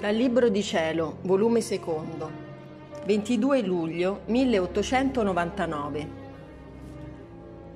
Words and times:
Dal 0.00 0.14
Libro 0.14 0.48
di 0.48 0.62
Cielo, 0.62 1.16
volume 1.22 1.60
secondo, 1.60 2.30
22 3.04 3.62
luglio 3.62 4.20
1899. 4.26 6.08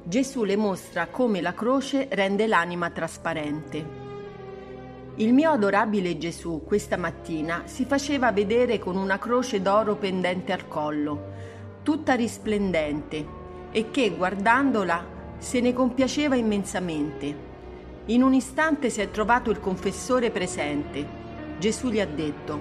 Gesù 0.05 0.45
le 0.45 0.55
mostra 0.55 1.09
come 1.09 1.41
la 1.41 1.53
croce 1.53 2.07
rende 2.13 2.47
l'anima 2.47 2.91
trasparente. 2.91 3.85
Il 5.17 5.33
mio 5.33 5.51
adorabile 5.51 6.17
Gesù 6.17 6.63
questa 6.65 6.97
mattina 6.97 7.63
si 7.65 7.87
faceva 7.87 8.31
vedere 8.31 8.79
con 8.79 8.97
una 8.97 9.19
croce 9.19 9.61
d'oro 9.61 9.97
pendente 9.97 10.53
al 10.53 10.69
collo, 10.69 11.33
tutta 11.83 12.15
risplendente, 12.15 13.27
e 13.73 13.91
che, 13.91 14.11
guardandola, 14.11 15.05
se 15.39 15.59
ne 15.59 15.73
compiaceva 15.73 16.37
immensamente. 16.37 17.35
In 18.07 18.23
un 18.23 18.33
istante 18.33 18.91
si 18.91 19.01
è 19.01 19.11
trovato 19.11 19.51
il 19.51 19.59
confessore 19.59 20.31
presente 20.31 21.22
Gesù 21.63 21.91
gli 21.91 22.01
ha 22.01 22.07
detto, 22.07 22.61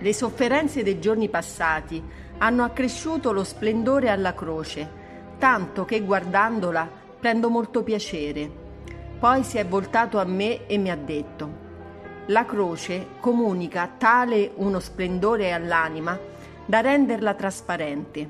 le 0.00 0.12
sofferenze 0.12 0.82
dei 0.82 0.98
giorni 0.98 1.28
passati 1.28 2.02
hanno 2.38 2.64
accresciuto 2.64 3.30
lo 3.30 3.44
splendore 3.44 4.10
alla 4.10 4.34
croce, 4.34 4.90
tanto 5.38 5.84
che 5.84 6.00
guardandola 6.00 6.90
prendo 7.20 7.50
molto 7.50 7.84
piacere. 7.84 8.50
Poi 9.20 9.44
si 9.44 9.58
è 9.58 9.64
voltato 9.64 10.18
a 10.18 10.24
me 10.24 10.66
e 10.66 10.78
mi 10.78 10.90
ha 10.90 10.96
detto, 10.96 11.48
la 12.26 12.44
croce 12.44 13.06
comunica 13.20 13.88
tale 13.98 14.50
uno 14.56 14.80
splendore 14.80 15.52
all'anima 15.52 16.18
da 16.66 16.80
renderla 16.80 17.34
trasparente. 17.34 18.28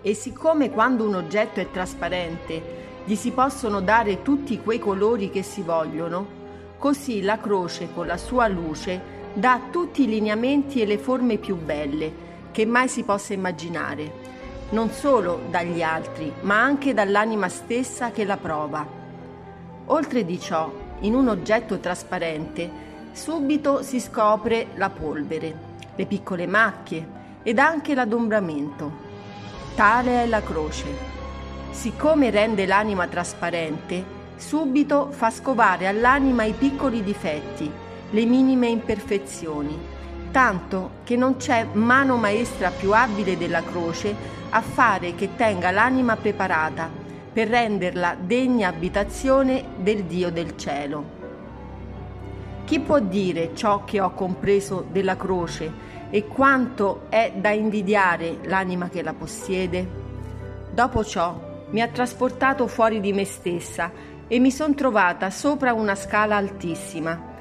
E 0.00 0.14
siccome 0.14 0.70
quando 0.70 1.06
un 1.06 1.16
oggetto 1.16 1.60
è 1.60 1.70
trasparente 1.70 2.80
gli 3.04 3.16
si 3.16 3.32
possono 3.32 3.82
dare 3.82 4.22
tutti 4.22 4.62
quei 4.62 4.78
colori 4.78 5.28
che 5.28 5.42
si 5.42 5.60
vogliono, 5.60 6.40
Così 6.82 7.22
la 7.22 7.38
croce 7.38 7.90
con 7.94 8.08
la 8.08 8.16
sua 8.16 8.48
luce 8.48 9.00
dà 9.34 9.68
tutti 9.70 10.02
i 10.02 10.08
lineamenti 10.08 10.82
e 10.82 10.84
le 10.84 10.98
forme 10.98 11.36
più 11.36 11.54
belle 11.54 12.12
che 12.50 12.66
mai 12.66 12.88
si 12.88 13.04
possa 13.04 13.32
immaginare, 13.32 14.12
non 14.70 14.90
solo 14.90 15.42
dagli 15.48 15.80
altri, 15.80 16.32
ma 16.40 16.60
anche 16.60 16.92
dall'anima 16.92 17.48
stessa 17.48 18.10
che 18.10 18.24
la 18.24 18.36
prova. 18.36 18.84
Oltre 19.86 20.24
di 20.24 20.40
ciò, 20.40 20.72
in 21.02 21.14
un 21.14 21.28
oggetto 21.28 21.78
trasparente, 21.78 22.68
subito 23.12 23.84
si 23.84 24.00
scopre 24.00 24.70
la 24.74 24.90
polvere, 24.90 25.54
le 25.94 26.06
piccole 26.06 26.48
macchie 26.48 27.06
ed 27.44 27.60
anche 27.60 27.94
l'adombramento. 27.94 28.90
Tale 29.76 30.24
è 30.24 30.26
la 30.26 30.42
croce. 30.42 30.86
Siccome 31.70 32.30
rende 32.30 32.66
l'anima 32.66 33.06
trasparente, 33.06 34.21
subito 34.42 35.08
fa 35.10 35.30
scovare 35.30 35.86
all'anima 35.86 36.42
i 36.42 36.52
piccoli 36.52 37.04
difetti, 37.04 37.70
le 38.10 38.24
minime 38.26 38.66
imperfezioni, 38.66 39.78
tanto 40.32 40.90
che 41.04 41.16
non 41.16 41.36
c'è 41.36 41.68
mano 41.72 42.16
maestra 42.16 42.70
più 42.70 42.92
abile 42.92 43.38
della 43.38 43.62
croce 43.62 44.14
a 44.50 44.60
fare 44.60 45.14
che 45.14 45.36
tenga 45.36 45.70
l'anima 45.70 46.16
preparata 46.16 46.90
per 47.32 47.48
renderla 47.48 48.16
degna 48.20 48.68
abitazione 48.68 49.64
del 49.76 50.04
Dio 50.04 50.30
del 50.30 50.56
cielo. 50.56 51.20
Chi 52.64 52.80
può 52.80 52.98
dire 52.98 53.54
ciò 53.54 53.84
che 53.84 54.00
ho 54.00 54.12
compreso 54.12 54.84
della 54.90 55.16
croce 55.16 55.90
e 56.10 56.26
quanto 56.26 57.02
è 57.08 57.32
da 57.36 57.50
invidiare 57.50 58.38
l'anima 58.42 58.88
che 58.88 59.02
la 59.02 59.14
possiede? 59.14 60.00
Dopo 60.72 61.04
ciò 61.04 61.50
mi 61.70 61.80
ha 61.80 61.88
trasportato 61.88 62.66
fuori 62.66 63.00
di 63.00 63.12
me 63.12 63.24
stessa 63.24 63.90
e 64.32 64.38
mi 64.38 64.50
son 64.50 64.74
trovata 64.74 65.28
sopra 65.28 65.74
una 65.74 65.94
scala 65.94 66.36
altissima 66.36 67.34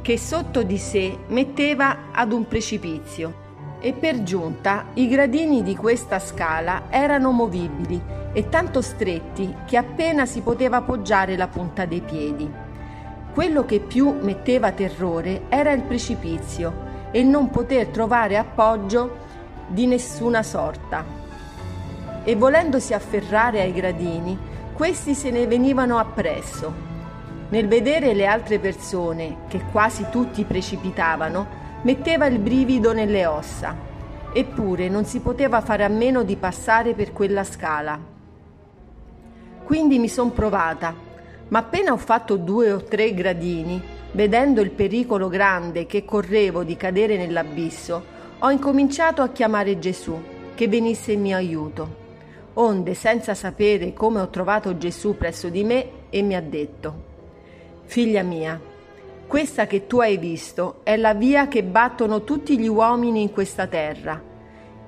che 0.00 0.16
sotto 0.16 0.62
di 0.62 0.78
sé 0.78 1.18
metteva 1.26 2.12
ad 2.12 2.30
un 2.30 2.46
precipizio 2.46 3.78
e 3.80 3.92
per 3.92 4.22
giunta 4.22 4.84
i 4.94 5.08
gradini 5.08 5.64
di 5.64 5.74
questa 5.74 6.20
scala 6.20 6.84
erano 6.88 7.32
movibili 7.32 8.00
e 8.32 8.48
tanto 8.48 8.80
stretti 8.80 9.56
che 9.66 9.76
appena 9.76 10.24
si 10.24 10.40
poteva 10.42 10.76
appoggiare 10.76 11.36
la 11.36 11.48
punta 11.48 11.84
dei 11.84 12.00
piedi. 12.00 12.48
Quello 13.34 13.64
che 13.64 13.80
più 13.80 14.16
metteva 14.20 14.70
terrore 14.70 15.46
era 15.48 15.72
il 15.72 15.82
precipizio 15.82 17.08
e 17.10 17.24
non 17.24 17.50
poter 17.50 17.88
trovare 17.88 18.36
appoggio 18.36 19.16
di 19.66 19.88
nessuna 19.88 20.44
sorta. 20.44 21.04
E 22.22 22.36
volendosi 22.36 22.94
afferrare 22.94 23.62
ai 23.62 23.72
gradini, 23.72 24.54
questi 24.76 25.14
se 25.14 25.30
ne 25.30 25.46
venivano 25.46 25.96
appresso. 25.96 26.70
Nel 27.48 27.66
vedere 27.66 28.12
le 28.12 28.26
altre 28.26 28.58
persone, 28.58 29.38
che 29.48 29.62
quasi 29.72 30.06
tutti 30.10 30.44
precipitavano, 30.44 31.46
metteva 31.80 32.26
il 32.26 32.38
brivido 32.38 32.92
nelle 32.92 33.24
ossa. 33.24 33.74
Eppure 34.34 34.90
non 34.90 35.06
si 35.06 35.20
poteva 35.20 35.62
fare 35.62 35.82
a 35.82 35.88
meno 35.88 36.24
di 36.24 36.36
passare 36.36 36.92
per 36.92 37.14
quella 37.14 37.42
scala. 37.42 37.98
Quindi 39.64 39.98
mi 39.98 40.08
son 40.08 40.34
provata, 40.34 40.94
ma 41.48 41.58
appena 41.58 41.92
ho 41.92 41.96
fatto 41.96 42.36
due 42.36 42.70
o 42.70 42.84
tre 42.84 43.14
gradini, 43.14 43.82
vedendo 44.12 44.60
il 44.60 44.72
pericolo 44.72 45.28
grande 45.28 45.86
che 45.86 46.04
correvo 46.04 46.64
di 46.64 46.76
cadere 46.76 47.16
nell'abisso, 47.16 48.04
ho 48.40 48.50
incominciato 48.50 49.22
a 49.22 49.30
chiamare 49.30 49.78
Gesù, 49.78 50.22
che 50.54 50.68
venisse 50.68 51.12
in 51.12 51.22
mio 51.22 51.36
aiuto 51.36 52.04
onde 52.58 52.94
senza 52.94 53.34
sapere 53.34 53.92
come 53.92 54.20
ho 54.20 54.28
trovato 54.28 54.76
Gesù 54.78 55.16
presso 55.16 55.48
di 55.48 55.64
me 55.64 55.88
e 56.10 56.22
mi 56.22 56.34
ha 56.34 56.40
detto, 56.40 57.04
Figlia 57.84 58.22
mia, 58.22 58.60
questa 59.26 59.66
che 59.66 59.86
tu 59.86 59.98
hai 59.98 60.16
visto 60.16 60.80
è 60.82 60.96
la 60.96 61.14
via 61.14 61.48
che 61.48 61.62
battono 61.62 62.24
tutti 62.24 62.58
gli 62.58 62.68
uomini 62.68 63.22
in 63.22 63.32
questa 63.32 63.66
terra. 63.66 64.20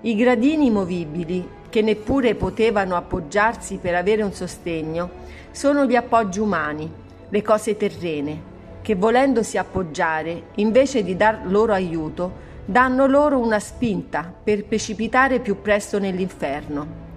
I 0.01 0.15
gradini 0.15 0.71
movibili, 0.71 1.57
che 1.69 1.83
neppure 1.83 2.35
potevano 2.35 2.97
appoggiarsi 2.97 3.77
per 3.77 3.95
avere 3.95 4.23
un 4.23 4.33
sostegno, 4.33 5.11
sono 5.51 5.85
gli 5.85 5.97
appoggi 5.97 6.41
umani, 6.41 6.91
le 7.29 7.43
cose 7.43 7.77
terrene, 7.77 8.43
che 8.81 8.95
volendosi 8.95 9.59
appoggiare, 9.59 10.45
invece 10.55 11.03
di 11.03 11.17
dar 11.17 11.41
loro 11.45 11.73
aiuto, 11.73 12.47
danno 12.65 13.07
loro 13.07 13.39
una 13.39 13.59
spinta 13.59 14.33
per 14.43 14.65
precipitare 14.65 15.41
più 15.41 15.61
presto 15.61 15.99
nell'inferno. 15.99 17.08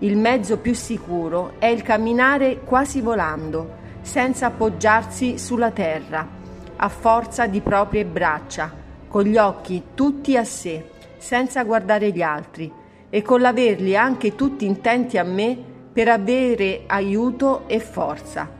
Il 0.00 0.18
mezzo 0.18 0.58
più 0.58 0.74
sicuro 0.74 1.54
è 1.58 1.66
il 1.66 1.82
camminare 1.82 2.60
quasi 2.60 3.00
volando, 3.00 3.84
senza 4.02 4.46
appoggiarsi 4.46 5.38
sulla 5.38 5.70
terra, 5.70 6.28
a 6.76 6.88
forza 6.90 7.46
di 7.46 7.62
proprie 7.62 8.04
braccia, 8.04 8.70
con 9.08 9.22
gli 9.22 9.38
occhi 9.38 9.82
tutti 9.94 10.36
a 10.36 10.44
sé, 10.44 10.90
senza 11.16 11.64
guardare 11.64 12.10
gli 12.10 12.20
altri, 12.20 12.70
e 13.08 13.22
con 13.22 13.40
l'averli 13.40 13.96
anche 13.96 14.34
tutti 14.34 14.66
intenti 14.66 15.16
a 15.16 15.24
me 15.24 15.56
per 15.90 16.08
avere 16.08 16.82
aiuto 16.86 17.66
e 17.66 17.80
forza. 17.80 18.50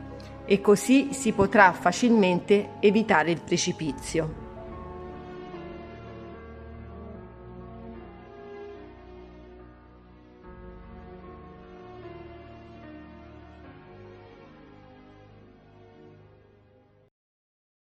E 0.43 0.59
così 0.59 1.09
si 1.11 1.33
potrà 1.33 1.71
facilmente 1.71 2.69
evitare 2.79 3.29
il 3.29 3.41
precipizio. 3.45 4.46